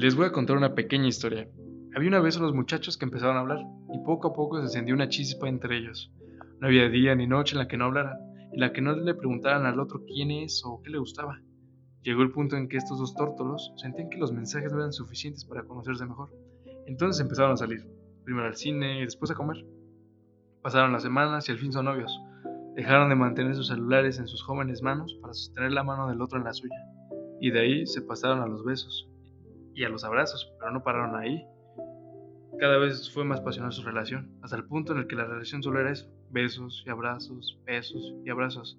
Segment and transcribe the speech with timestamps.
[0.00, 1.48] Les voy a contar una pequeña historia.
[1.92, 3.58] Había una vez unos muchachos que empezaron a hablar
[3.92, 6.12] y poco a poco se encendió una chispa entre ellos.
[6.60, 8.16] No había día ni noche en la que no hablaran,
[8.52, 11.40] en la que no le preguntaran al otro quién es o qué le gustaba.
[12.02, 15.44] Llegó el punto en que estos dos tórtolos sentían que los mensajes no eran suficientes
[15.44, 16.30] para conocerse mejor.
[16.86, 17.84] Entonces empezaron a salir,
[18.22, 19.66] primero al cine y después a comer.
[20.62, 22.16] Pasaron las semanas y al fin son novios.
[22.76, 26.38] Dejaron de mantener sus celulares en sus jóvenes manos para sostener la mano del otro
[26.38, 26.78] en la suya.
[27.40, 29.07] Y de ahí se pasaron a los besos
[29.78, 31.46] y a los abrazos, pero no pararon ahí.
[32.58, 35.62] Cada vez fue más pasional su relación, hasta el punto en el que la relación
[35.62, 38.76] solo era eso, besos y abrazos, besos y abrazos.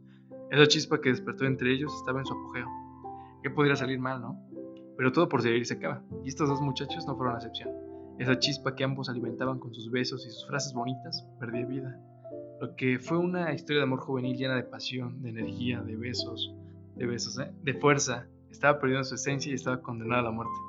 [0.52, 2.68] Esa chispa que despertó entre ellos estaba en su apogeo.
[3.42, 4.46] ¿Qué podría salir mal, no?
[4.98, 7.70] Pero todo por seguir se acaba, y estos dos muchachos no fueron la excepción.
[8.20, 11.98] Esa chispa que ambos alimentaban con sus besos y sus frases bonitas perdía vida.
[12.60, 16.54] Lo que fue una historia de amor juvenil llena de pasión, de energía, de besos,
[16.98, 17.50] de besos, ¿eh?
[17.64, 20.69] de fuerza, estaba perdiendo su esencia y estaba condenada a la muerte.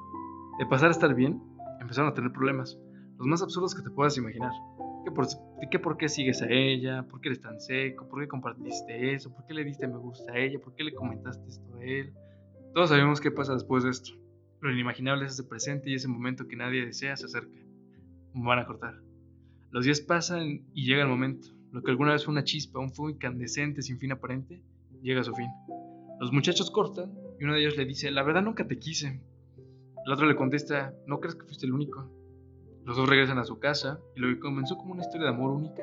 [0.60, 1.42] De pasar a estar bien,
[1.80, 2.78] empezaron a tener problemas,
[3.16, 4.52] los más absurdos que te puedas imaginar.
[5.70, 7.02] ¿Qué por, qué, sigues a ella?
[7.04, 8.06] ¿Por qué eres tan seco?
[8.06, 9.32] ¿Por qué compartiste eso?
[9.32, 10.60] ¿Por qué le diste me gusta a ella?
[10.60, 12.12] ¿Por qué le comentaste esto a él?
[12.74, 14.10] Todos sabemos qué pasa después de esto.
[14.60, 17.58] Lo inimaginable es ese presente y ese momento que nadie desea se acerca.
[18.34, 19.00] Van a cortar.
[19.70, 21.48] Los días pasan y llega el momento.
[21.72, 24.62] Lo que alguna vez fue una chispa, un fuego incandescente sin fin aparente,
[25.00, 25.48] llega a su fin.
[26.20, 29.22] Los muchachos cortan y uno de ellos le dice, la verdad nunca te quise.
[30.06, 32.08] El otro le contesta, no crees que fuiste el único.
[32.84, 35.50] Los dos regresan a su casa y lo que comenzó como una historia de amor
[35.50, 35.82] única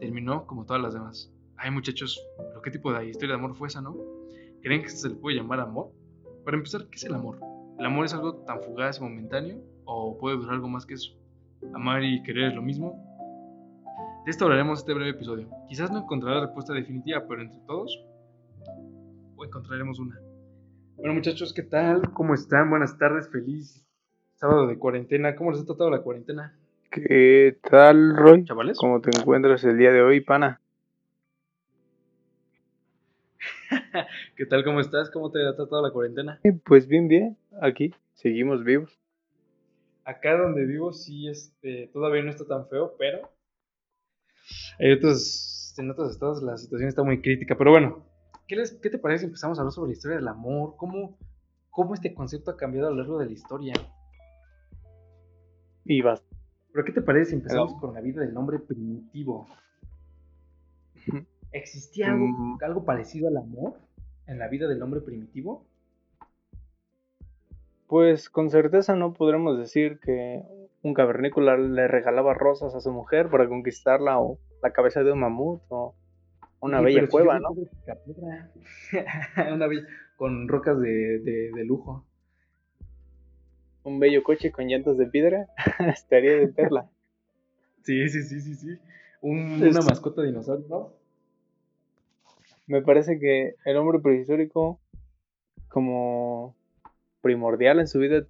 [0.00, 1.30] terminó como todas las demás.
[1.56, 3.96] Ay muchachos, ¿pero qué tipo de historia de amor fue esa, no?
[4.62, 5.90] ¿Creen que se le puede llamar amor?
[6.44, 7.38] Para empezar, ¿qué es el amor?
[7.78, 11.12] ¿El amor es algo tan fugaz y momentáneo o puede durar algo más que eso?
[11.74, 12.98] ¿Amar y querer es lo mismo?
[14.24, 15.48] De esto hablaremos en este breve episodio.
[15.68, 17.96] Quizás no encontrará la respuesta definitiva, pero entre todos
[19.44, 20.18] encontraremos una.
[21.02, 22.12] Bueno muchachos, ¿qué tal?
[22.12, 22.70] ¿Cómo están?
[22.70, 23.84] Buenas tardes, feliz
[24.36, 25.34] sábado de cuarentena.
[25.34, 26.56] ¿Cómo les ha tratado la cuarentena?
[26.92, 28.44] ¿Qué tal, Roy?
[28.44, 28.78] ¿Chavales?
[28.78, 30.60] ¿Cómo te encuentras el día de hoy, pana?
[34.36, 34.62] ¿Qué tal?
[34.62, 35.10] ¿Cómo estás?
[35.10, 36.38] ¿Cómo te ha tratado la cuarentena?
[36.64, 37.36] Pues bien, bien.
[37.60, 38.96] Aquí seguimos vivos.
[40.04, 43.28] Acá donde vivo sí, este, todavía no está tan feo, pero
[44.78, 47.58] hay otros, en otros estados la situación está muy crítica.
[47.58, 48.11] Pero bueno,
[48.46, 50.74] ¿qué, les, qué te parece si empezamos a hablar sobre la historia del amor?
[50.76, 51.16] ¿Cómo,
[51.70, 53.74] cómo este concepto ha cambiado a lo largo de la historia?
[55.84, 56.22] Y vas.
[56.72, 59.46] ¿Pero qué te parece si empezamos con la vida del hombre primitivo?
[61.52, 62.58] ¿Existía algo, Mm.
[62.62, 63.74] algo parecido al amor
[64.26, 65.66] en la vida del hombre primitivo?
[67.88, 70.42] Pues con certeza no podremos decir que
[70.82, 75.20] un cavernícola le regalaba rosas a su mujer para conquistarla o la cabeza de un
[75.20, 75.94] mamut o
[76.62, 77.58] una Sí, bella si cueva, ¿no?
[79.52, 79.86] una bella
[80.16, 82.06] con rocas de, de, de lujo.
[83.84, 85.46] Un bello coche con llantas de piedra
[85.94, 86.90] estaría de perla.
[87.84, 88.78] Sí, sí, sí, sí, sí.
[89.20, 90.92] Un- una mascota de dinosaurio, ¿no?
[92.66, 94.80] Me parece que el hombre prehistórico,
[95.68, 96.56] como
[97.22, 98.26] primordial en su vida,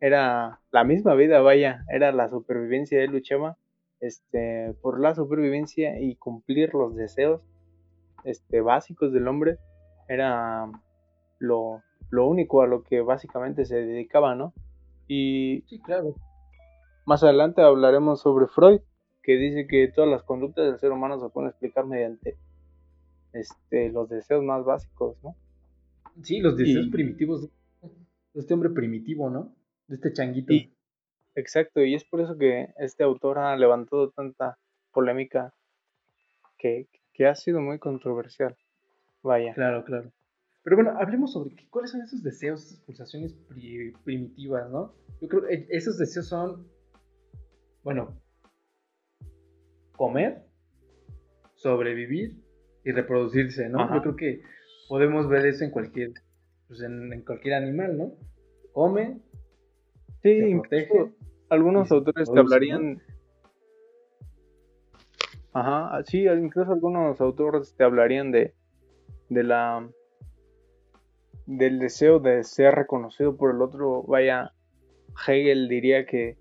[0.00, 3.02] era la misma vida, vaya, era la supervivencia.
[3.02, 3.58] Él luchaba
[4.00, 7.42] este, por la supervivencia y cumplir los deseos
[8.24, 9.58] este, básicos del hombre.
[10.08, 10.70] Era
[11.38, 14.52] lo, lo único a lo que básicamente se dedicaba, ¿no?
[15.08, 16.14] Y Sí, claro.
[17.06, 18.80] más adelante hablaremos sobre Freud,
[19.22, 22.36] que dice que todas las conductas del ser humano se pueden explicar mediante
[23.32, 25.34] este, los deseos más básicos, ¿no?
[26.22, 29.54] Sí, los deseos Y- primitivos de este hombre primitivo, ¿no?
[29.88, 30.52] De este changuito.
[30.52, 30.70] Y-
[31.36, 34.56] Exacto, y es por eso que este autor ha levantado tanta
[34.92, 35.52] polémica
[36.58, 38.56] que, que ha sido muy controversial.
[39.22, 39.54] Vaya.
[39.54, 40.12] Claro, claro.
[40.64, 44.94] Pero bueno, hablemos sobre qué- cuáles son esos deseos, esas pulsaciones pri- primitivas, ¿no?
[45.20, 46.66] Yo creo que esos deseos son,
[47.82, 48.20] bueno,
[49.96, 50.44] comer,
[51.54, 52.42] sobrevivir
[52.84, 53.80] y reproducirse, ¿no?
[53.80, 53.96] Ajá.
[53.96, 54.42] Yo creo que
[54.88, 56.12] podemos ver eso en cualquier,
[56.66, 58.12] pues en, en cualquier animal, ¿no?
[58.72, 59.20] Come,
[60.22, 61.14] Sí, se incluso protege.
[61.50, 63.02] algunos autores te hablarían.
[65.54, 68.54] Ajá, sí, incluso algunos autores te hablarían de,
[69.28, 69.88] de la
[71.46, 74.02] del deseo de ser reconocido por el otro.
[74.02, 74.52] Vaya,
[75.26, 76.36] Hegel diría que,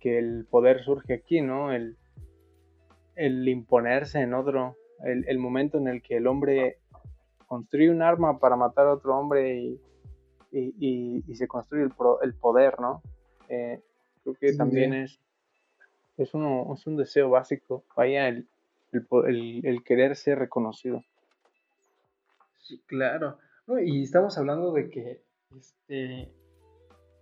[0.00, 1.72] que el poder surge aquí, ¿no?
[1.72, 1.96] El,
[3.14, 6.78] el imponerse en otro, el, el momento en el que el hombre
[7.46, 9.80] construye un arma para matar a otro hombre y,
[10.52, 13.02] y, y- y se construye el, pro- el poder, ¿no?
[13.48, 13.80] Eh,
[14.22, 15.20] creo que también es,
[16.22, 18.48] es, uno, es un deseo básico, vaya, el,
[18.92, 21.02] el, querer ser reconocido.
[22.58, 23.38] Sí, claro.
[23.84, 25.22] Y estamos hablando de que,
[25.56, 26.32] este,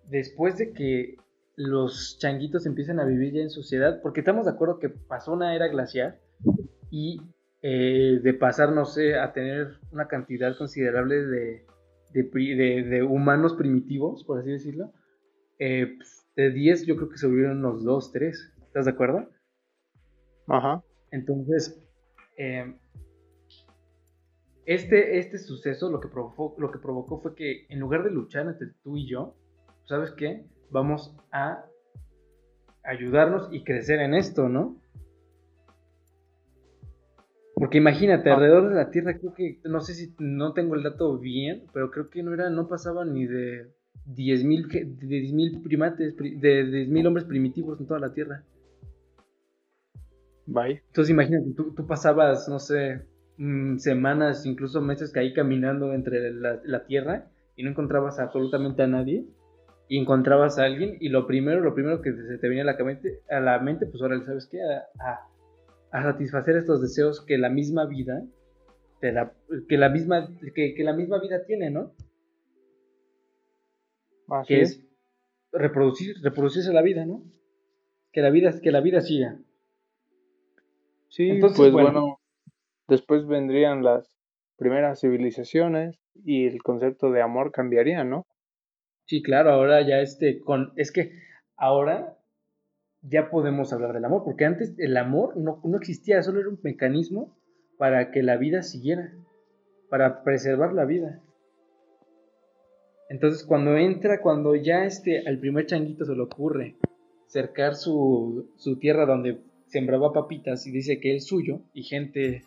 [0.05, 1.17] después de que
[1.57, 5.55] los changuitos empiezan a vivir ya en sociedad, porque estamos de acuerdo que pasó una
[5.55, 6.19] era glacial
[6.91, 7.21] y
[7.63, 11.67] eh, de pasar, no sé, a tener una cantidad considerable de,
[12.13, 14.93] de, humanos primitivos, por así decirlo,
[15.59, 19.29] eh, pues, de 10 yo creo que se volvieron unos 2, 3, ¿estás de acuerdo?
[20.47, 20.83] Ajá.
[21.11, 21.83] Entonces,
[22.37, 22.75] eh,
[24.67, 28.47] este, este suceso lo que, provocó, lo que provocó fue que en lugar de luchar
[28.47, 29.35] entre tú y yo,
[29.87, 30.45] ¿sabes qué?
[30.71, 31.65] Vamos a
[32.85, 34.77] ayudarnos y crecer en esto, ¿no?
[37.55, 38.35] Porque imagínate, ah.
[38.35, 41.91] alrededor de la Tierra creo que, no sé si no tengo el dato bien, pero
[41.91, 43.73] creo que no era, no pasaba ni de
[44.07, 48.43] 10.000 mil primates, de 10.000 hombres primitivos en toda la Tierra.
[50.47, 50.83] Bye.
[50.87, 53.03] Entonces imagínate, tú, pasabas, no sé,
[53.37, 58.87] mm, semanas, incluso meses que ahí caminando entre la, Tierra y no encontrabas absolutamente a
[58.87, 59.27] nadie
[59.89, 62.83] y encontrabas a alguien y lo primero, lo primero que se te venía a la
[62.83, 64.59] mente, a la mente pues ahora, ¿sabes qué?
[64.63, 65.21] A,
[65.91, 68.23] a satisfacer estos deseos que la misma vida
[69.01, 69.33] te da,
[69.69, 71.93] que la misma, que, la misma vida tiene, ¿no?
[74.47, 74.85] Que es
[75.53, 77.23] reproducir, reproducirse la vida, ¿no?
[78.13, 79.39] Que la vida, que la vida siga.
[81.09, 82.21] Sí, Entonces, pues bueno,
[82.87, 84.19] después vendrían las
[84.57, 88.27] primeras civilizaciones y el concepto de amor cambiaría, ¿no?
[89.07, 91.13] Sí, claro, ahora ya este, con, es que
[91.57, 92.19] ahora
[93.01, 96.61] ya podemos hablar del amor, porque antes el amor no, no existía, solo era un
[96.63, 97.39] mecanismo
[97.79, 99.13] para que la vida siguiera,
[99.89, 101.23] para preservar la vida.
[103.09, 106.77] Entonces cuando entra, cuando ya este, al primer changuito se le ocurre
[107.27, 112.43] cercar su, su tierra donde sembraba papitas y dice que es suyo y gente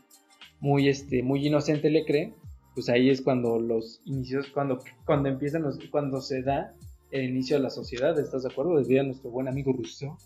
[0.60, 2.34] muy, este, muy inocente le cree,
[2.74, 6.74] pues ahí es cuando los inicios, cuando, cuando empiezan los, cuando se da
[7.12, 8.78] el inicio de la sociedad, ¿estás de acuerdo?
[8.78, 10.18] Desde nuestro buen amigo Rousseau.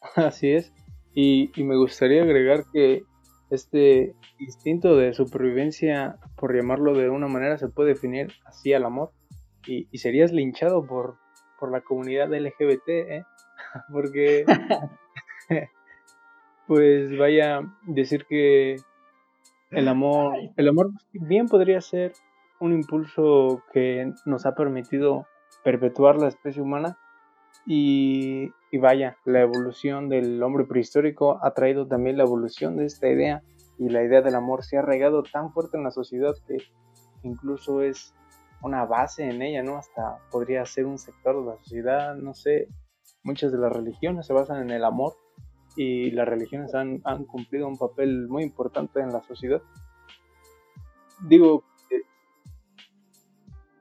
[0.16, 0.72] Así es.
[1.14, 3.02] Y, me gustaría agregar que
[3.50, 9.12] este instinto de supervivencia, por llamarlo de una manera, se puede definir así al amor.
[9.66, 11.18] Y, serías linchado por,
[11.58, 13.24] por la comunidad LGBT, ¿eh?
[13.92, 14.44] Porque,
[16.66, 18.76] pues vaya, decir que
[19.70, 22.12] el amor, el amor bien podría ser
[22.60, 25.26] un impulso que nos ha permitido
[25.64, 26.98] perpetuar la especie humana
[27.66, 33.42] y, vaya, la evolución del hombre prehistórico ha traído también la evolución de esta idea
[33.78, 36.58] y la idea del amor se ha arraigado tan fuerte en la sociedad que
[37.22, 38.14] incluso es
[38.62, 39.76] una base en ella, ¿no?
[39.76, 42.68] Hasta podría ser un sector de la sociedad, no sé,
[43.22, 45.14] muchas de las religiones se basan en el amor
[45.76, 49.62] y las religiones han, cumplido un papel muy importante en la sociedad.
[51.26, 51.64] Digo,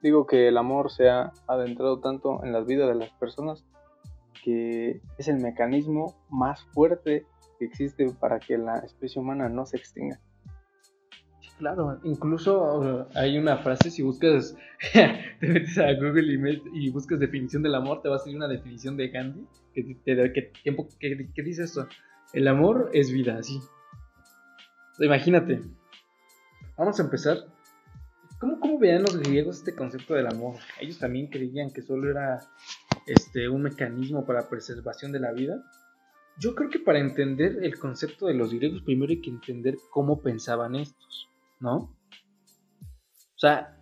[0.01, 3.65] digo que el amor se ha adentrado tanto en las vidas de las personas
[4.43, 7.25] que es el mecanismo más fuerte
[7.59, 10.19] que existe para que la especie humana no se extinga.
[11.61, 14.57] Claro, incluso hay una frase, si buscas,
[15.39, 18.97] te metes a Google y, buscas definición del amor, te va a salir una definición
[18.97, 21.87] de Gandhi que, que, dice esto,
[22.33, 23.61] el amor es vida, así.
[24.97, 25.61] Imagínate,
[26.79, 27.37] vamos a empezar.
[28.39, 30.55] ¿Cómo, ¿Cómo veían los griegos este concepto del amor?
[30.79, 32.39] Ellos también creían que solo era
[33.05, 35.63] este, un mecanismo para preservación de la vida.
[36.39, 40.23] Yo creo que para entender el concepto de los griegos, primero hay que entender cómo
[40.23, 41.29] pensaban estos,
[41.61, 41.95] ¿no?
[43.35, 43.81] O sea,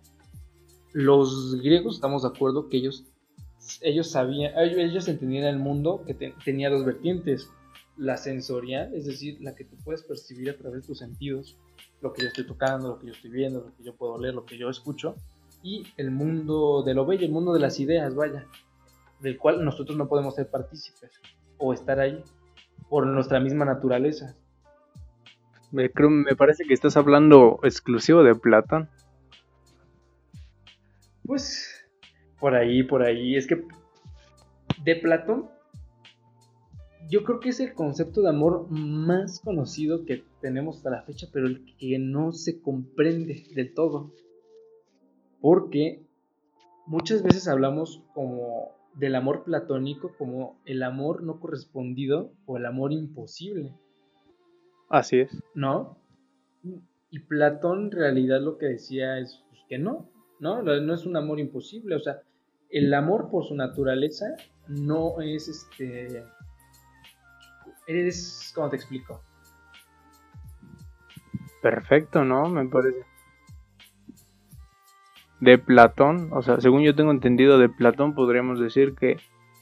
[0.92, 3.04] los griegos estamos de acuerdo que ellos,
[3.80, 7.50] ellos sabían, ellos entendían el mundo que tenía dos vertientes,
[7.96, 11.58] la sensorial, es decir, la que tú puedes percibir a través de tus sentidos,
[12.00, 14.34] lo que yo estoy tocando, lo que yo estoy viendo, lo que yo puedo leer,
[14.34, 15.14] lo que yo escucho,
[15.62, 18.46] y el mundo de lo bello, el mundo de las ideas, vaya,
[19.20, 21.10] del cual nosotros no podemos ser partícipes
[21.58, 22.22] o estar ahí
[22.88, 24.34] por nuestra misma naturaleza.
[25.72, 28.88] Me, creo, me parece que estás hablando exclusivo de Platón.
[31.24, 31.86] Pues
[32.40, 33.36] por ahí, por ahí.
[33.36, 33.62] Es que
[34.82, 35.48] de Platón,
[37.08, 41.28] yo creo que es el concepto de amor más conocido que tenemos hasta la fecha,
[41.32, 44.12] pero el que no se comprende del todo.
[45.40, 46.02] Porque
[46.86, 52.92] muchas veces hablamos como del amor platónico como el amor no correspondido o el amor
[52.92, 53.74] imposible.
[54.90, 55.30] Así es.
[55.54, 55.96] ¿No?
[57.10, 60.62] Y Platón en realidad lo que decía es pues, que no, ¿no?
[60.62, 62.20] No es un amor imposible, o sea,
[62.70, 64.26] el amor por su naturaleza
[64.68, 66.24] no es este...
[67.86, 69.22] Es, ¿cómo te explico?
[71.62, 72.48] Perfecto, ¿no?
[72.48, 73.04] Me parece.
[75.40, 79.18] de Platón, o sea, según yo tengo entendido de Platón, podríamos decir que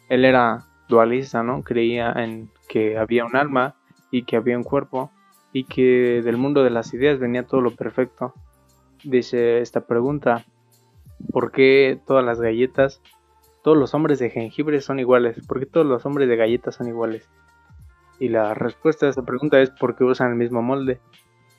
[0.08, 1.62] él era dualista, ¿no?
[1.62, 3.76] Creía en que había un alma
[4.10, 5.10] y que había un cuerpo
[5.52, 8.34] y que del mundo de las ideas venía todo lo perfecto.
[9.04, 10.44] Dice esta pregunta,
[11.32, 13.00] ¿por qué todas las galletas,
[13.62, 15.44] todos los hombres de jengibre son iguales?
[15.46, 17.28] ¿Por qué todos los hombres de galletas son iguales?
[18.18, 21.00] Y la respuesta a esta pregunta es porque usan el mismo molde.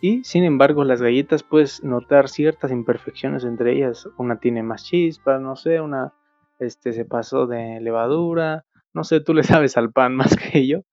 [0.02, 4.08] Y sin embargo, las galletas puedes notar ciertas imperfecciones entre ellas.
[4.18, 6.14] Una tiene más chispas, no sé, una
[6.60, 10.80] este se pasó de levadura, no sé, tú le sabes al pan más que yo.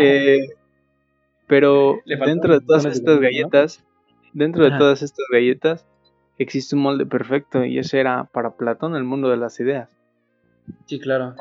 [0.00, 0.38] Eh,
[1.48, 3.84] pero dentro de todas estas galletas,
[4.32, 5.86] dentro de todas estas galletas,
[6.38, 9.88] existe un molde perfecto y ese era para Platón el mundo de las ideas.
[10.86, 11.34] Sí, claro.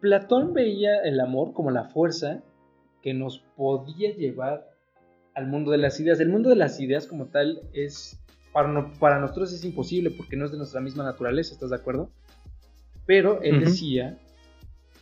[0.00, 2.42] Platón veía el amor como la fuerza
[3.02, 4.68] que nos podía llevar
[5.34, 6.18] al mundo de las ideas.
[6.20, 8.20] El mundo de las ideas como tal es,
[8.52, 12.10] para, para nosotros es imposible porque no es de nuestra misma naturaleza, ¿estás de acuerdo?
[13.06, 14.18] Pero él decía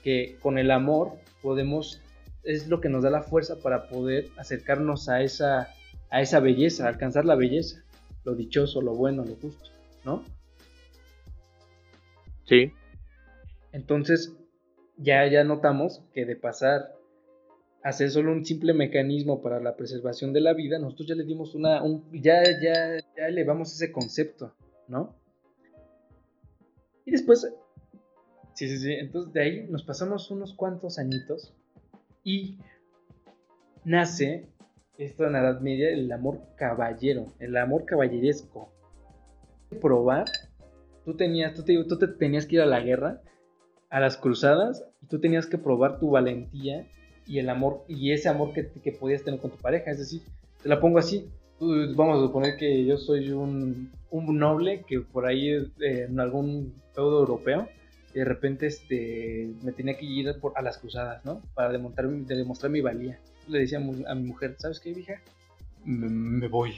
[0.04, 2.00] que con el amor podemos,
[2.46, 5.74] es lo que nos da la fuerza para poder acercarnos a esa,
[6.10, 7.84] a esa belleza, alcanzar la belleza,
[8.24, 9.70] lo dichoso, lo bueno, lo justo,
[10.04, 10.24] ¿no?
[12.44, 12.72] Sí.
[13.72, 14.34] Entonces,
[14.96, 16.94] ya, ya notamos que de pasar
[17.82, 21.24] a ser solo un simple mecanismo para la preservación de la vida, nosotros ya le
[21.24, 24.54] dimos una, un, ya, ya, ya elevamos ese concepto,
[24.88, 25.14] ¿no?
[27.04, 27.46] Y después,
[28.54, 31.52] sí, sí, sí, entonces de ahí nos pasamos unos cuantos añitos
[32.26, 32.58] y
[33.84, 34.48] nace
[34.98, 38.68] esto en la Edad Media, el amor caballero, el amor caballeresco.
[39.80, 40.24] Probar,
[41.04, 43.22] tú tenías, tú te, tú te tenías que ir a la guerra
[43.90, 46.84] a las cruzadas y tú tenías que probar tu valentía
[47.28, 49.92] y el amor y ese amor que, que podías tener con tu pareja.
[49.92, 50.22] Es decir,
[50.60, 51.30] te la pongo así.
[51.60, 56.74] vamos a suponer que yo soy un, un noble que por ahí eh, en algún
[56.92, 57.68] feudo europeo
[58.18, 61.42] de repente este, me tenía que ir por, a las cruzadas, ¿no?
[61.52, 63.18] Para demostrar, demostrar mi valía.
[63.46, 64.94] Le decía a mi mujer, ¿sabes qué?
[65.84, 66.72] Me, me voy.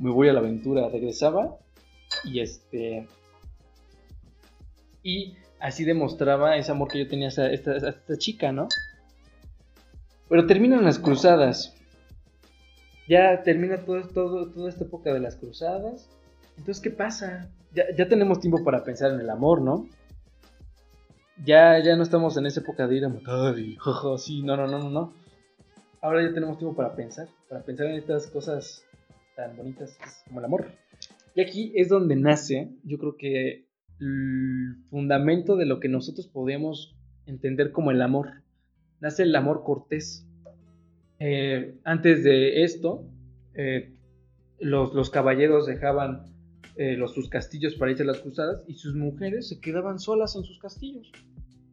[0.00, 0.88] Me voy a la aventura.
[0.88, 1.56] Regresaba
[2.24, 3.06] y este.
[5.04, 8.66] Y así demostraba ese amor que yo tenía a esta, esta chica, ¿no?
[10.28, 11.76] Pero terminan las cruzadas.
[13.06, 16.08] Ya termina todo, todo, toda esta época de las cruzadas.
[16.58, 17.48] Entonces, ¿qué pasa?
[17.72, 19.86] Ya, ya, tenemos tiempo para pensar en el amor, ¿no?
[21.44, 24.56] Ya, ya no estamos en esa época de ir a matar y jojo, sí, no,
[24.56, 25.12] no, no, no, no.
[26.00, 28.84] Ahora ya tenemos tiempo para pensar, para pensar en estas cosas
[29.34, 30.66] tan bonitas como el amor.
[31.34, 33.66] Y aquí es donde nace, yo creo que
[34.00, 38.42] el fundamento de lo que nosotros podemos entender como el amor.
[39.00, 40.26] Nace el amor cortés.
[41.18, 43.04] Eh, antes de esto,
[43.54, 43.94] eh,
[44.58, 46.35] los, caballeros dejaban
[46.76, 50.36] eh, los, sus castillos para irse a las cruzadas y sus mujeres se quedaban solas
[50.36, 51.10] en sus castillos,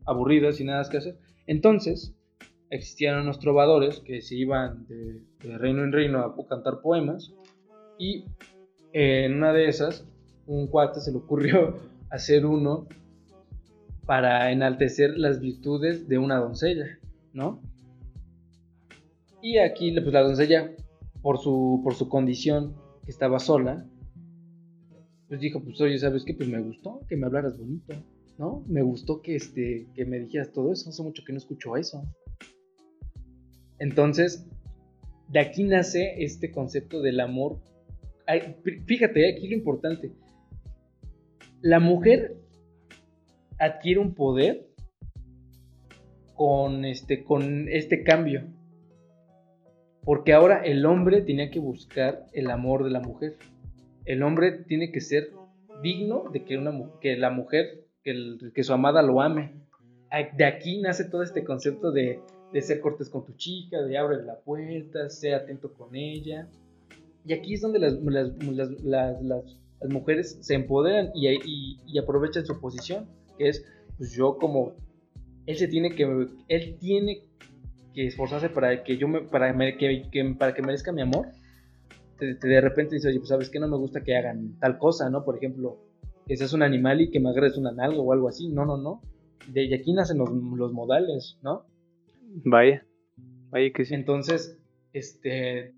[0.06, 1.18] aburridas y nada que hacer.
[1.46, 2.16] Entonces,
[2.70, 5.22] existían unos trovadores que se iban de,
[5.58, 7.34] reino en reino a cantar poemas
[8.00, 8.26] y
[8.94, 10.08] en una de esas,
[10.48, 11.78] un cuate se le ocurrió
[12.10, 12.88] hacer uno
[14.06, 17.00] para enaltecer las virtudes de una doncella,
[17.34, 17.62] ¿no?
[19.42, 20.72] Y aquí pues, la doncella,
[21.22, 23.86] por su, por su condición, que estaba sola,
[25.34, 26.36] pues dijo, pues oye, ¿sabes qué?
[26.36, 27.96] Pues me gustó que me hablaras bonito,
[28.38, 28.64] ¿no?
[28.68, 32.04] Me gustó que, este, que me dijeras todo eso, hace mucho que no escucho eso.
[33.80, 34.46] Entonces,
[35.30, 37.60] de aquí nace este concepto del amor.
[38.86, 40.12] fíjate, aquí lo importante,
[41.64, 42.38] la mujer
[43.58, 44.68] adquiere un poder
[46.36, 48.44] con este, con este cambio.
[50.04, 53.40] Porque ahora el hombre tenía que buscar el amor de la mujer.
[54.06, 55.32] El hombre tiene que ser
[55.82, 56.58] digno de que,
[57.18, 59.54] la mujer, que, su amada lo ame.
[60.38, 62.20] De aquí nace todo este concepto de,
[62.62, 66.48] ser cortés con tu chica, de abre la puerta, ser atento con ella.
[67.26, 73.06] Y aquí es donde las, las, las las mujeres se empoderan y, aprovechan su posición,
[73.38, 73.66] que es,
[73.98, 74.74] pues yo como,
[75.46, 77.24] él se tiene que, él tiene
[77.94, 81.28] que esforzarse para que yo me, para, que, para que merezca mi amor.
[82.20, 85.26] De, repente dice, oye, pues sabes que no me gusta que hagan tal cosa, ¿no?
[85.26, 85.80] Por ejemplo,
[86.28, 88.50] que seas un animal y que me agarres un nalga o algo así.
[88.50, 89.02] No, no, no.
[89.48, 91.66] De, aquí nacen los, los modales, ¿no?
[92.46, 92.86] Vaya,
[93.50, 93.94] vaya que sí.
[93.94, 94.58] Entonces,
[94.94, 95.74] este,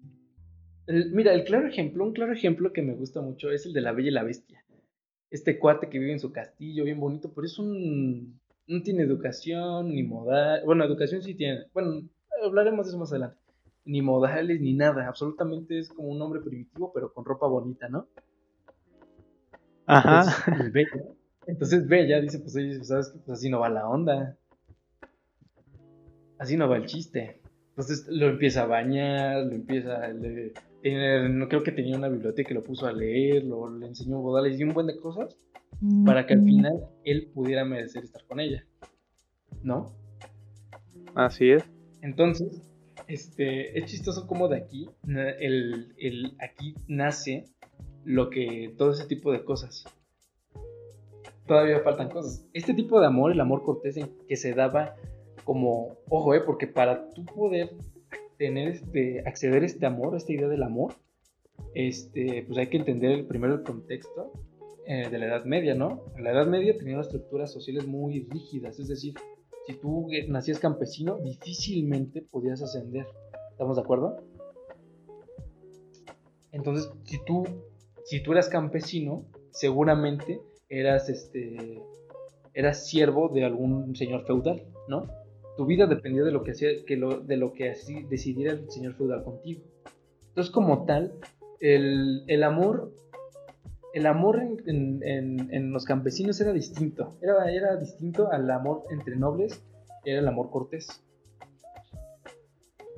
[0.88, 3.92] mira, el claro ejemplo, un claro ejemplo que me gusta mucho es el de la
[3.92, 4.63] Bella y la Bestia.
[5.32, 8.39] Este cuate que vive en su castillo, bien bonito, pero es un.
[8.68, 10.63] No tiene educación, ni modal.
[10.65, 11.65] Bueno, educación sí tiene.
[11.74, 12.08] Bueno,
[12.44, 13.38] hablaremos de eso más adelante.
[13.86, 15.08] Ni modales, ni nada.
[15.08, 18.08] Absolutamente es como un hombre primitivo, pero con ropa bonita, ¿no?
[19.86, 20.25] Ajá.
[21.48, 23.20] Entonces, Bella, dice, pues, oye, ¿sabes qué?
[23.20, 24.38] Pues así no va la onda.
[26.39, 27.42] Así no va el chiste.
[27.70, 30.54] Entonces lo empieza a bañar, lo empieza, le,
[31.30, 34.58] no creo que tenía una biblioteca que lo puso a leer, lo, le enseñó bodales
[34.58, 35.36] y un buen de cosas
[36.06, 38.65] para que al final él pudiera merecer estar con ella.
[39.62, 39.92] ¿No?
[41.15, 41.65] Así es.
[42.01, 42.62] Entonces,
[43.07, 47.45] este, es chistoso como de aquí, el, el, aquí nace
[48.03, 49.85] lo que, todo ese tipo de cosas.
[51.47, 52.47] Todavía faltan cosas.
[52.53, 54.95] Este tipo de amor, el amor cortés que se daba
[55.43, 57.71] como, ojo, eh, porque para tú poder
[58.38, 60.93] tener este, acceder a este amor, a esta idea del amor,
[61.74, 64.33] este, pues hay que entender el, primero el contexto
[64.88, 66.03] eh, de la Edad Media, ¿no?
[66.15, 69.13] En la Edad Media tenían estructuras sociales muy rígidas, es decir,
[69.65, 73.07] si tú nacías campesino, difícilmente podías ascender.
[73.51, 74.17] ¿Estamos de acuerdo?
[76.51, 77.45] Entonces, si tú,
[78.03, 81.81] si tú eras campesino, seguramente eras, este,
[82.53, 85.07] eras siervo de algún señor feudal, ¿no?
[85.57, 87.74] Tu vida dependía de lo que, hacía, que lo, de lo que
[88.10, 89.62] decidiera el señor feudal contigo.
[90.29, 91.13] Entonces, como tal,
[91.60, 92.93] el, el amor
[93.95, 97.17] el amor en, los campesinos era distinto.
[97.21, 99.63] Era, distinto al amor entre nobles,
[100.03, 101.01] era el amor cortés.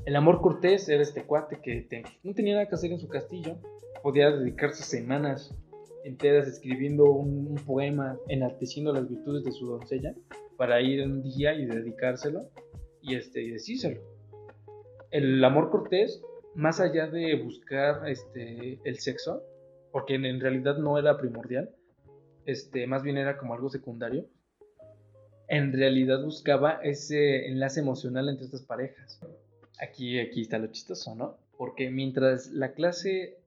[0.05, 3.57] El amor cortés era este cuate que no tenía nada que hacer en su castillo.
[4.01, 5.55] Podía dedicarse semanas
[6.03, 10.15] enteras escribiendo un, poema enalteciendo las virtudes de su doncella
[10.57, 12.49] para ir un día y dedicárselo
[13.03, 14.01] y, este, y decírselo.
[15.11, 16.23] El amor cortés,
[16.55, 19.43] más allá de buscar este, el sexo,
[19.97, 21.71] porque en, realidad no era primordial,
[22.45, 24.27] este, más bien era como algo secundario,
[25.47, 29.19] en realidad buscaba ese enlace emocional entre estas parejas.
[29.81, 31.39] Aquí, aquí está lo chistoso, ¿no?
[31.57, 33.39] Porque mientras la clase,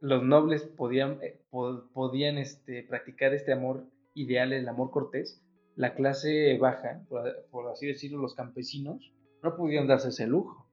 [0.00, 5.42] los nobles podían, eh, podían este, practicar este amor ideal, el amor cortés,
[5.74, 10.70] la clase baja, por, por, así decirlo, los campesinos, no podían darse ese lujo.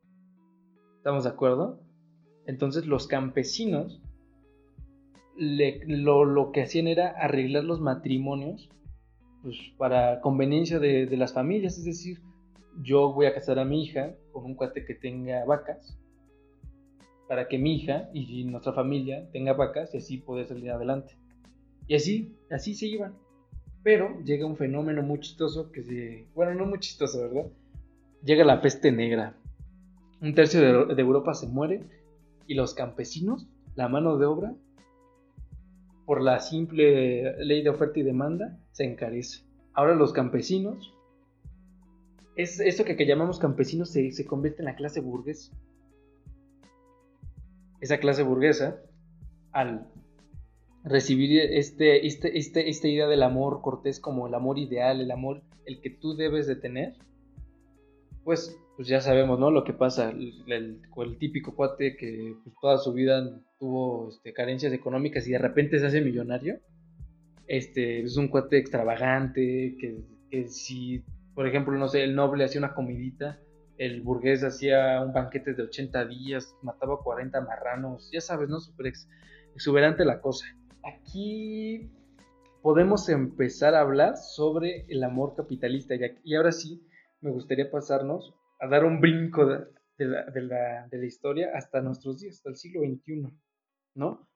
[0.98, 1.82] ¿Estamos de acuerdo?
[2.46, 4.00] Entonces los campesinos
[5.38, 8.70] lo, que hacían era arreglar los matrimonios
[9.44, 12.22] pues, para conveniencia de, las familias, es decir,
[12.82, 15.98] yo voy a casar a mi hija con un cuate que tenga vacas,
[17.28, 21.16] para que mi hija y nuestra familia tenga vacas y así poder salir adelante.
[21.88, 23.16] Y así, así se iban.
[23.84, 26.28] Pero llega un fenómeno muy chistoso que se...
[26.36, 27.50] Bueno, no muy chistoso, ¿verdad?
[28.24, 29.38] Llega la peste negra.
[30.22, 31.84] Un tercio de Europa se muere
[32.48, 34.56] y los campesinos, la mano de obra,
[36.08, 39.44] por la simple ley de oferta y demanda, se encarece.
[39.74, 40.96] Ahora los campesinos,
[42.38, 45.52] es, que, que llamamos campesinos se, se convierte en la clase burguesa.
[47.82, 48.80] Esa clase burguesa,
[49.52, 49.86] al
[50.86, 55.42] recibir este, este, este, esta idea del amor cortés como el amor ideal, el amor,
[55.66, 56.96] el que tú debes de tener,
[58.24, 59.50] pues, pues ya sabemos, ¿no?
[59.50, 64.72] Lo que pasa, el, el, típico cuate que pues, toda su vida tuvo este, carencias
[64.72, 66.60] económicas y de repente se hace millonario.
[67.48, 72.76] Este, es un cuate extravagante, que, si, por ejemplo, no sé, el noble hacía una
[72.76, 73.40] comidita,
[73.80, 78.60] el burgués hacía un banquete de 80 días, mataba 40 marranos, ya sabes, ¿no?
[78.60, 78.94] Súper
[79.56, 80.46] exuberante la cosa.
[80.84, 81.90] Aquí
[82.62, 86.86] podemos empezar a hablar sobre el amor capitalista y ahora sí
[87.22, 89.66] me gustaría pasarnos a dar un brinco de,
[90.06, 93.32] la, de, la, de la historia hasta nuestros días, hasta el siglo XXI.
[93.98, 94.28] ¿no?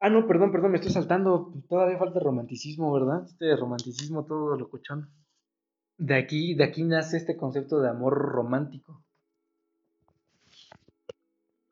[0.00, 1.52] Ah, no, perdón, perdón, me estoy saltando.
[1.68, 3.24] Todavía falta romanticismo, ¿verdad?
[3.24, 5.10] Este romanticismo todo locochón.
[5.98, 9.04] De aquí, de aquí nace este concepto de amor romántico.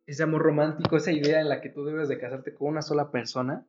[0.06, 3.10] Ese amor romántico, esa idea en la que tú debes de casarte con una sola
[3.10, 3.66] persona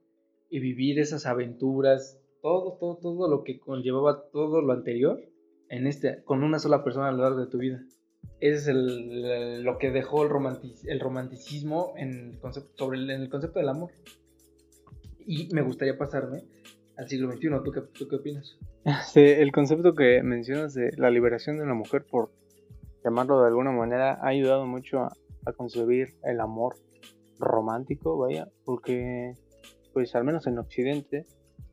[0.49, 5.19] y vivir esas aventuras, todo, todo, todo lo que conllevaba todo lo anterior
[5.69, 7.82] en este, con una sola persona a lo largo de tu vida.
[8.39, 8.77] Ese es
[9.63, 10.32] lo que dejó el,
[10.86, 13.91] el romanticismo en el, concepto, sobre el, en el concepto del amor.
[15.25, 16.43] Y me gustaría pasarme
[16.97, 17.49] al siglo XXI.
[17.63, 18.58] ¿Tú qué, tú qué opinas?
[19.15, 22.32] El concepto que mencionas de la liberación de una mujer, por
[23.03, 25.12] llamarlo de alguna manera, ha ayudado mucho a,
[25.45, 26.75] a concebir el amor
[27.38, 29.36] romántico, vaya, porque,
[29.93, 31.25] pues al menos en Occidente,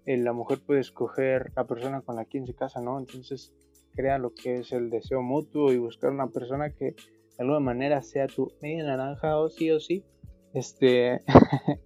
[0.05, 2.99] eh, la mujer puede escoger la persona con la quien se casa, ¿no?
[2.99, 3.53] Entonces,
[3.97, 6.95] crea lo que es el deseo mutuo y buscar una persona que de
[7.39, 10.05] alguna manera sea tu media naranja o sí o sí.
[10.53, 11.23] Este,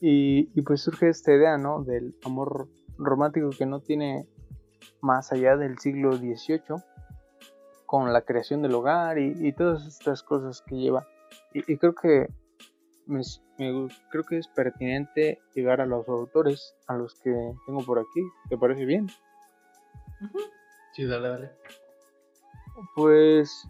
[0.00, 1.84] y, pues surge esta idea, ¿no?
[1.84, 4.26] Del amor romántico que no tiene
[5.00, 6.82] más allá del siglo XVIII,
[7.86, 11.06] con la creación del hogar y, todas estas cosas que lleva.
[11.52, 12.26] Y, creo que
[14.10, 17.30] creo que es pertinente llegar a los autores, a los que
[17.66, 18.22] tengo por aquí.
[18.48, 19.08] ¿Te parece bien?
[20.92, 21.50] Sí, dale, dale.
[22.94, 23.66] Pues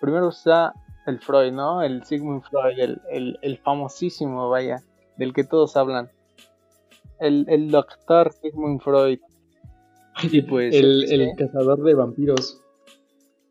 [0.00, 0.74] primero está
[1.06, 1.82] el Freud, ¿no?
[1.82, 2.78] El Sigmund Freud,
[3.10, 4.82] el, el, famosísimo, vaya,
[5.16, 6.10] del que todos hablan.
[7.18, 9.18] El, el doctor Sigmund Freud.
[10.22, 10.74] Y pues.
[10.74, 12.62] El, el cazador de vampiros.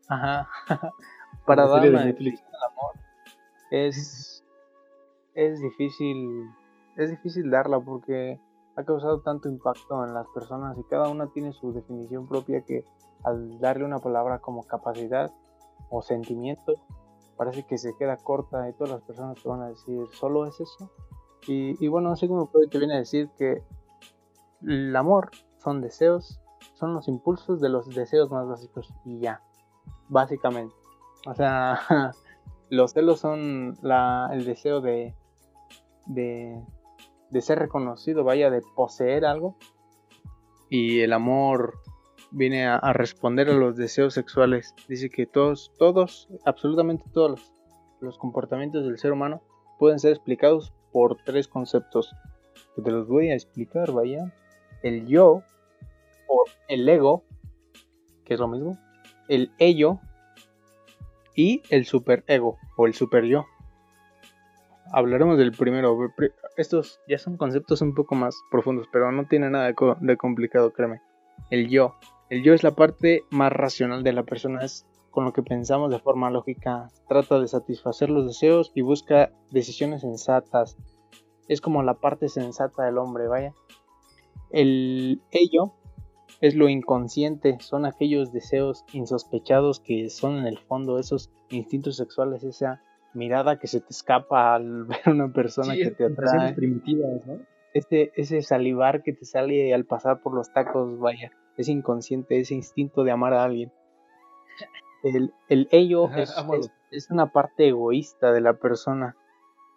[0.08, 0.48] Ajá.
[1.46, 2.94] Para dar definición amor.
[3.70, 4.42] Es.
[5.34, 6.48] Es difícil.
[6.96, 8.40] Es difícil darla porque
[8.76, 12.84] ha causado tanto impacto en las personas y cada una tiene su definición propia que
[13.22, 15.30] al darle una palabra como capacidad
[15.90, 16.74] o sentimiento
[17.36, 20.60] parece que se queda corta y todas las personas te van a decir solo es
[20.60, 20.90] eso
[21.46, 23.62] y, bueno así como te viene a decir que
[24.62, 26.40] el amor son deseos
[26.74, 29.42] son los impulsos de los deseos más básicos y ya
[30.08, 30.74] básicamente.
[31.26, 31.78] O sea
[32.70, 35.14] los celos son la, el deseo de,
[36.06, 36.62] de
[37.34, 39.56] de ser reconocido, vaya, de poseer algo.
[40.70, 41.74] Y el amor
[42.30, 44.72] viene a, responder a los deseos sexuales.
[44.88, 47.52] Dice que todos, todos, absolutamente todos
[48.00, 49.42] los, comportamientos del ser humano
[49.80, 52.14] pueden ser explicados por tres conceptos.
[52.76, 54.32] Que te los voy a explicar, vaya.
[54.84, 55.42] El yo,
[56.28, 57.24] o el ego,
[58.24, 58.78] que es lo mismo.
[59.28, 59.98] El ello
[61.34, 63.44] y el superego, o el super yo
[64.94, 65.98] hablaremos del primero.
[66.56, 71.00] Estos ya son conceptos un poco más profundos, pero no tiene nada de, complicado, créeme.
[71.50, 71.94] El yo.
[72.30, 75.90] El yo es la parte más racional de la persona, es con lo que pensamos
[75.90, 76.88] de forma lógica.
[77.08, 80.76] Trata de satisfacer los deseos y busca decisiones sensatas.
[81.48, 83.52] Es como la parte sensata del hombre, vaya.
[84.50, 85.74] El ello
[86.40, 92.44] es lo inconsciente, son aquellos deseos insospechados que son en el fondo esos instintos sexuales,
[92.44, 92.82] esa
[93.14, 96.54] mirada que se te escapa al ver a una persona que te atrae.
[96.54, 97.38] primitivas, ¿no?
[97.72, 102.54] Ese, ese salivar que te sale al pasar por los tacos, vaya, es inconsciente, ese
[102.54, 103.72] instinto de amar a alguien.
[105.02, 106.34] El, el ello es,
[106.92, 109.16] es, una parte egoísta de la persona.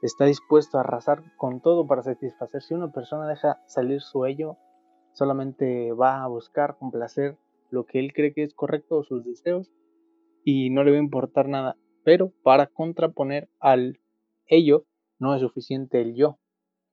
[0.01, 2.61] Está dispuesto a arrasar con todo para satisfacer.
[2.61, 4.57] Si una persona deja salir su ello,
[5.13, 7.35] solamente va a buscar complacer
[7.71, 9.71] lo que él cree que es correcto o sus deseos
[10.43, 11.75] y no le va a importar nada
[12.07, 13.99] pero para contraponer al
[14.45, 14.85] ello
[15.19, 16.39] no es suficiente el yo.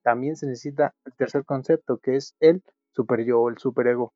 [0.03, 4.13] También se necesita el tercer concepto, que es el superyo o el superego,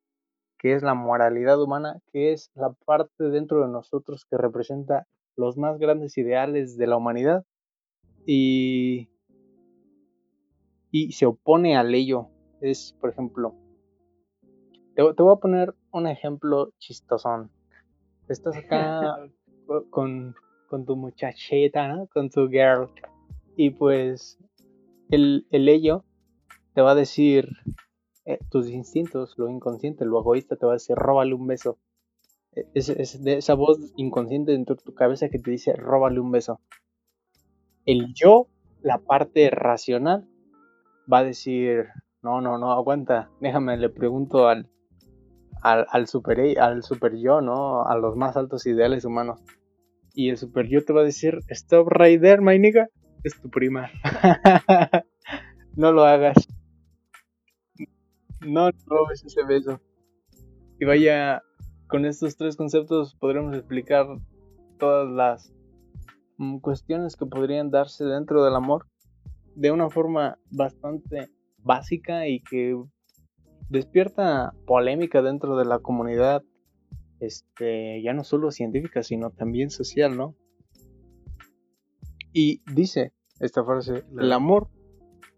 [0.57, 5.07] que es la moralidad humana, que es la parte dentro de nosotros que representa
[5.37, 7.45] los más grandes ideales de la humanidad
[8.25, 9.07] y,
[10.91, 12.27] y se opone al ello.
[12.59, 13.55] Es, por ejemplo,
[14.95, 17.51] te, te voy a poner un ejemplo chistosón.
[18.27, 19.15] Estás acá
[19.91, 20.35] con,
[20.69, 22.07] con tu muchacheta, ¿no?
[22.07, 22.89] Con tu girl.
[23.57, 24.37] Y pues
[25.09, 26.05] el, el ello
[26.73, 27.49] te va a decir
[28.25, 31.77] eh, tus instintos, lo inconsciente, lo egoísta, te va a decir, róbale un beso.
[32.55, 36.61] E, es, esa voz inconsciente dentro de tu cabeza que te dice, róbale un beso.
[37.85, 38.47] El yo,
[38.81, 40.27] la parte racional,
[41.11, 41.87] va a decir,
[42.21, 44.69] no, no, no, aguanta, déjame, le pregunto al,
[45.63, 47.83] al, al, super, al super yo, ¿no?
[47.87, 49.41] A los más altos ideales humanos
[50.13, 52.87] y el super yo te va a decir, stop right there, my nigga,
[53.23, 53.89] es tu prima.
[55.75, 56.47] no lo hagas.
[58.41, 59.81] No robes ese beso.
[60.79, 61.41] Y vaya,
[61.87, 64.07] con estos tres conceptos podremos explicar
[64.77, 65.53] todas las
[66.37, 68.87] mm, cuestiones que podrían darse dentro del amor
[69.55, 72.81] de una forma bastante básica y que
[73.69, 76.43] despierta polémica dentro de la comunidad
[77.19, 80.35] este, ya no solo científica, sino también social, ¿no?
[82.33, 84.69] Y dice esta frase, el amor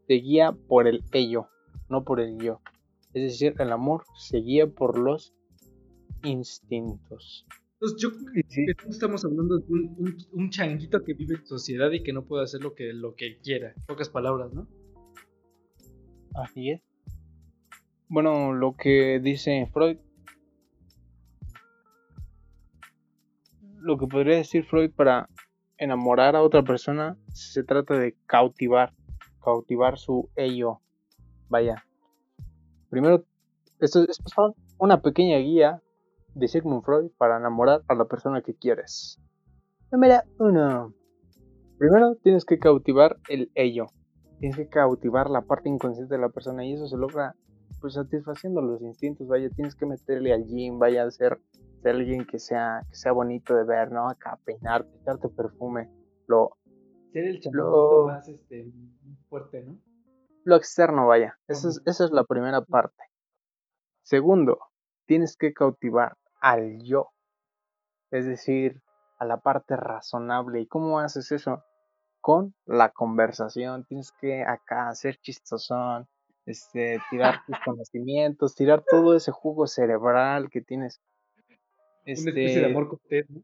[0.07, 1.47] se guía por el ello,
[1.89, 2.61] no por el yo.
[3.13, 5.33] Es decir, el amor se guía por los
[6.23, 7.45] instintos.
[7.73, 9.65] Entonces, yo creo que estamos hablando de
[10.33, 13.39] un, changuito que vive en sociedad y que no puede hacer lo que, lo que
[13.39, 13.73] quiera.
[13.87, 14.67] pocas palabras, ¿no?
[16.35, 16.81] Así es.
[18.07, 19.97] Bueno, lo que dice Freud
[23.81, 25.27] lo que podría decir Freud para
[25.77, 28.93] enamorar a otra persona se trata de cautivar,
[29.43, 30.79] cautivar su ello.
[31.49, 31.83] Vaya.
[32.89, 33.25] Primero,
[33.79, 34.19] esto, es
[34.77, 35.81] una pequeña guía
[36.35, 39.19] de Sigmund Freud para enamorar a la persona que quieres.
[39.91, 40.93] Número uno.
[41.77, 43.87] Primero tienes que cautivar el ello.
[44.39, 47.35] Tienes que cautivar la parte inconsciente de la persona y eso se logra
[47.79, 49.27] pues satisfaciendo los instintos.
[49.27, 51.05] Vaya, tienes que meterle al gym, vaya a
[51.81, 54.09] ser alguien que sea, que sea bonito de ver, ¿no?
[54.09, 55.89] Acá peinarte, echarte perfume.
[56.27, 56.57] Lo,
[57.11, 58.07] Ser el lo...
[58.07, 58.71] más este,
[59.27, 59.77] fuerte, ¿no?
[60.43, 61.37] Lo externo, vaya.
[61.47, 63.03] Esa es, esa es la primera parte.
[64.01, 64.59] Segundo,
[65.05, 67.09] tienes que cautivar al yo.
[68.11, 68.81] Es decir,
[69.19, 70.61] a la parte razonable.
[70.61, 71.63] ¿Y cómo haces eso?
[72.21, 73.85] Con la conversación.
[73.85, 76.07] Tienes que acá hacer chistosón,
[76.45, 81.01] este, tirar tus conocimientos, tirar todo ese jugo cerebral que tienes.
[82.05, 82.31] Este...
[82.31, 83.41] Una especie de amor cortés, ¿no?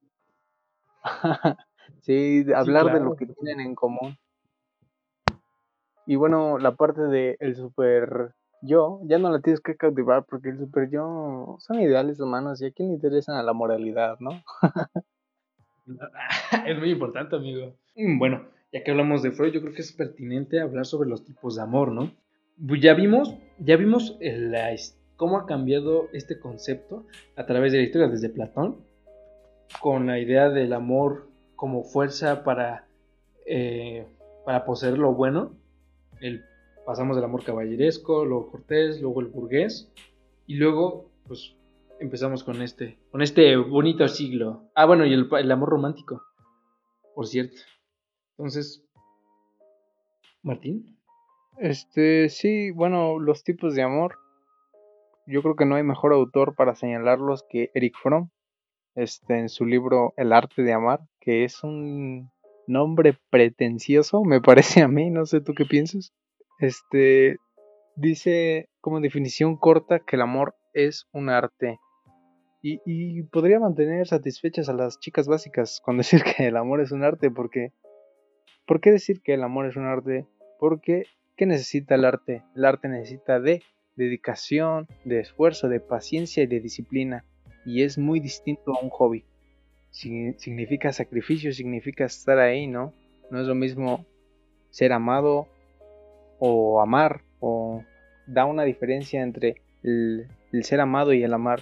[2.02, 4.18] sí, hablar de lo que tienen en común.
[6.06, 10.50] Y bueno, la parte de el super yo, ya no la tienes que cautivar porque
[10.50, 14.32] el super yo son ideales humanos y a quién le interesa la moralidad, ¿no?
[16.66, 17.76] es muy importante, amigo.
[17.96, 21.24] Mm, bueno, ya que hablamos de Freud, yo creo que es pertinente hablar sobre los
[21.24, 22.12] tipos de amor, ¿no?
[22.80, 24.18] Ya vimos, ya vimos
[25.18, 28.78] cómo ha cambiado este concepto a través de la historia desde Platón,
[29.82, 32.88] con la idea del amor como fuerza para,
[33.46, 34.08] eh,
[34.46, 35.52] para poseer lo bueno.
[36.86, 39.92] Pasamos del amor caballeresco, luego cortés, luego el burgués,
[40.46, 41.54] y luego, pues,
[42.00, 44.70] empezamos con este, con este bonito siglo.
[44.74, 46.24] Ah, bueno, y el, el amor romántico,
[47.14, 47.58] por cierto.
[48.38, 48.86] Entonces,
[50.44, 50.98] Martín.
[51.58, 54.18] Este, sí, bueno, los tipos de amor.
[55.28, 58.30] Yo creo que no hay mejor autor para señalarlos que Eric Fromm,
[58.96, 62.32] este, en su libro El arte de amar, que es un
[62.66, 66.14] nombre pretencioso, me parece a mí, no sé tú qué piensas.
[66.60, 67.38] Este,
[67.96, 71.78] dice como definición corta que el amor es un arte.
[72.70, 77.04] Y, podría mantener satisfechas a las chicas básicas con decir que el amor es un
[77.04, 77.72] arte, porque
[78.66, 80.26] ¿por qué decir que el amor es un arte?
[80.60, 81.06] Porque
[81.38, 82.44] ¿Qué necesita el arte?
[82.56, 83.62] El arte necesita de
[83.98, 87.26] dedicación, de esfuerzo, de paciencia y de disciplina.
[87.66, 89.26] Y es muy distinto a un hobby.
[89.92, 92.94] significa sacrificio, significa estar ahí, ¿no?
[93.30, 94.06] No es lo mismo
[94.70, 95.48] ser amado
[96.40, 97.84] o amar, o
[98.28, 100.28] da una diferencia entre el,
[100.62, 101.62] ser amado y el amar.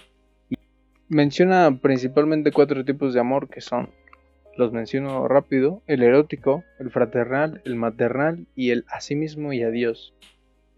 [1.08, 3.90] Menciona principalmente cuatro tipos de amor que son
[4.58, 10.14] los menciono rápido, el erótico, el fraternal, el maternal y el asimismo y adiós.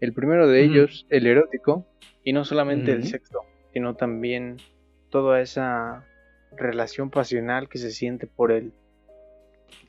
[0.00, 1.86] El primero de ellos, el erótico,
[2.22, 3.40] y no solamente el sexo,
[3.72, 4.58] sino también
[5.10, 6.04] toda esa
[6.56, 8.72] relación pasional que se siente por el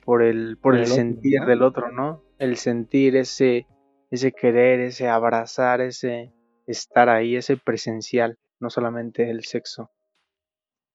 [0.04, 2.22] por el por el, sentir del otro, ¿no?
[2.38, 3.66] El sentir ese
[4.10, 6.32] ese querer, ese abrazar, ese
[6.66, 9.90] estar ahí, ese presencial, no solamente el sexo.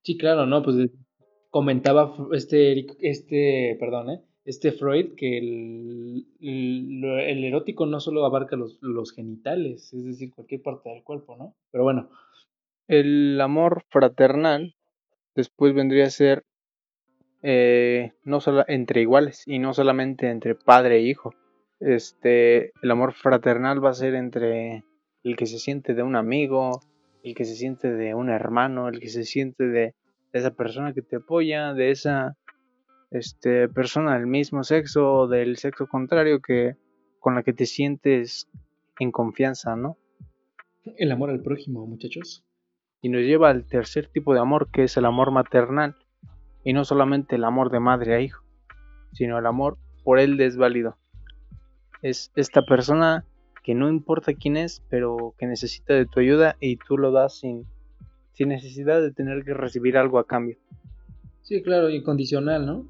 [0.04, 0.89] Sí, claro, no, pues
[1.49, 4.21] comentaba este, este, perdón, ¿eh?
[4.45, 10.62] Este Freud que el, el, erótico no solo abarca los, los, genitales, es decir, cualquier
[10.62, 11.55] parte del cuerpo, ¿no?
[11.71, 12.10] Pero bueno.
[12.88, 14.75] El amor fraternal
[15.34, 16.43] después vendría a ser
[17.41, 21.34] eh, no solo entre iguales y no solamente entre padre e hijo.
[21.79, 24.84] Este, el amor fraternal va a ser entre
[25.23, 26.81] el que se siente de un amigo,
[27.23, 29.95] el que se siente de un hermano, el que se siente de
[30.36, 32.36] de esa persona que te apoya, de esa
[33.15, 36.75] este, persona del mismo sexo o del sexo contrario que
[37.19, 38.47] con la que te sientes
[38.99, 39.97] en confianza, ¿no?
[40.97, 42.45] El amor al prójimo, muchachos.
[43.01, 45.95] Y nos lleva al tercer tipo de amor, que es el amor maternal.
[46.63, 48.43] Y no solamente el amor de madre a hijo,
[49.13, 50.97] sino el amor por el desválido.
[52.01, 53.25] Es esta persona
[53.63, 57.39] que no importa quién es, pero que necesita de tu ayuda y tú lo das
[57.39, 57.65] sin
[58.36, 60.58] sin necesidad de tener que recibir algo a cambio.
[61.41, 62.86] Sí, claro, incondicional, ¿no?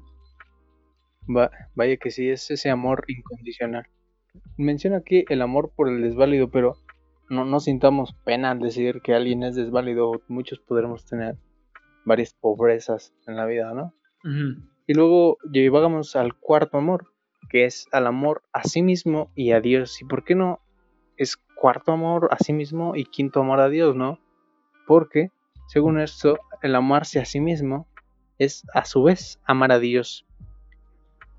[1.26, 3.86] Vaya que sí, es ese amor incondicional.
[4.56, 6.76] Menciona aquí el amor por el desválido, pero
[7.28, 10.22] no, no sintamos pena al decir que alguien es desválido.
[10.28, 11.36] Muchos podremos tener
[12.04, 13.94] varias pobrezas en la vida, ¿no?
[14.86, 17.12] Y luego llegamos al cuarto amor,
[17.48, 20.00] que es al amor a sí mismo y a Dios.
[20.00, 20.60] ¿Y por qué no
[21.16, 24.20] es cuarto amor a sí mismo y quinto amor a Dios, no?
[24.86, 25.30] Porque
[25.66, 27.88] según esto, el amarse a sí mismo
[28.38, 30.26] es a su vez amar a Dios.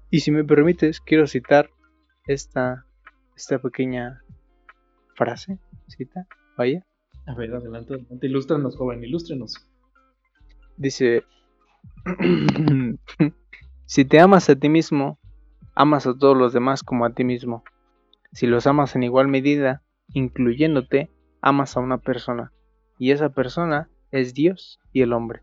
[0.09, 1.69] Y si me permites, quiero citar
[2.25, 2.85] esta,
[3.35, 4.23] esta pequeña
[5.15, 6.85] frase, cita, vaya.
[7.25, 9.67] A ver, adelante, adelante, ilústranos, joven, ilústrenos.
[10.77, 11.25] Dice,
[13.85, 15.19] si te amas a ti mismo,
[15.75, 17.63] amas a todos los demás como a ti mismo.
[18.31, 22.53] Si los amas en igual medida, incluyéndote, amas a una persona.
[22.97, 25.41] Y esa persona es Dios y el hombre.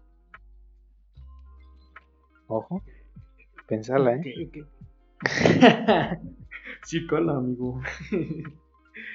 [2.46, 2.82] Ojo,
[3.66, 4.50] pensala, ¿eh?
[6.84, 7.80] sí, cola, amigo.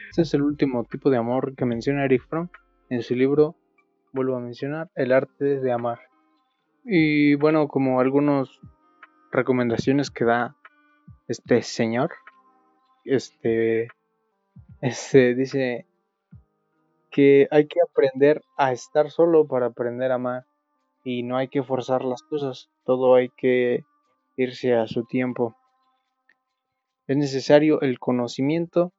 [0.09, 2.49] Este es el último tipo de amor que menciona Eric Fromm
[2.89, 3.55] en su libro,
[4.11, 5.99] vuelvo a mencionar, El arte de amar.
[6.83, 8.49] Y bueno, como algunas
[9.31, 10.55] recomendaciones que da
[11.27, 12.11] este señor,
[13.05, 13.87] este,
[14.81, 15.85] este dice
[17.11, 20.45] que hay que aprender a estar solo para aprender a amar
[21.03, 23.85] y no hay que forzar las cosas, todo hay que
[24.43, 25.57] irse a su tiempo.
[27.07, 28.93] Es necesario el conocimiento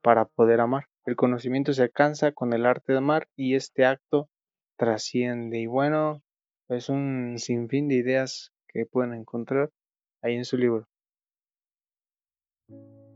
[0.00, 0.84] para poder amar.
[1.06, 4.28] El conocimiento se alcanza con el arte de amar y este acto
[4.76, 5.58] trasciende.
[5.58, 6.22] Y bueno,
[6.68, 9.70] es un sinfín de ideas que pueden encontrar
[10.22, 10.86] ahí en su libro.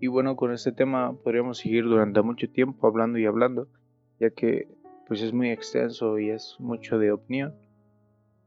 [0.01, 3.69] Y bueno, con este tema podríamos seguir durante mucho tiempo hablando y hablando,
[4.19, 4.67] ya que
[5.07, 7.55] pues es muy extenso y es mucho de opinión.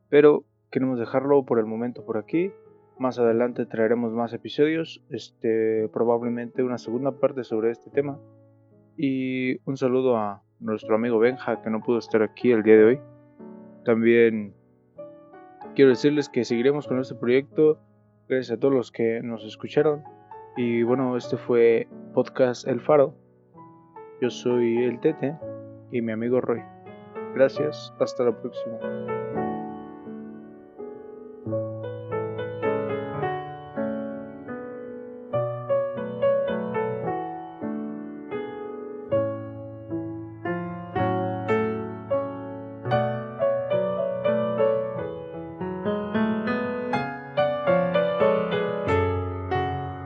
[0.09, 2.51] Pero queremos dejarlo por el momento por aquí.
[2.99, 8.19] Más adelante traeremos más episodios, este probablemente una segunda parte sobre este tema.
[8.97, 12.83] Y un saludo a nuestro amigo Benja que no pudo estar aquí el día de
[12.83, 12.99] hoy.
[13.85, 14.55] También
[15.75, 17.79] quiero decirles que seguiremos con este proyecto.
[18.27, 20.03] Gracias a todos los que nos escucharon.
[20.57, 23.13] Y bueno, este fue Podcast El Faro.
[24.19, 25.37] Yo soy el Tete
[25.91, 26.63] y mi amigo Roy.
[27.35, 29.06] Gracias, hasta la próxima.